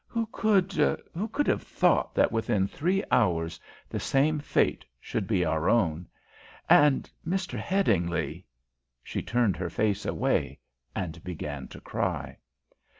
Who 0.07 0.25
could, 0.31 0.73
who 1.13 1.27
could 1.27 1.45
have 1.45 1.61
thought 1.61 2.15
that 2.15 2.31
within 2.31 2.67
three 2.67 3.03
hours 3.11 3.59
the 3.87 3.99
same 3.99 4.39
fate 4.39 4.83
should 4.99 5.27
be 5.27 5.45
our 5.45 5.69
own? 5.69 6.07
And 6.67 7.07
Mr. 7.23 7.59
Headingly," 7.59 8.47
she 9.03 9.21
turned 9.21 9.57
her 9.57 9.69
face 9.69 10.03
away 10.03 10.57
and 10.95 11.23
began 11.23 11.67
to 11.67 11.79
cry. 11.81 12.39